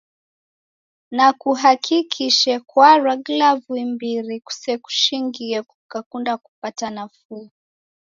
[1.11, 7.47] Na kuhakikishe kwarwa glavu imbiri kusekushingie kukakunda kupata nafuu.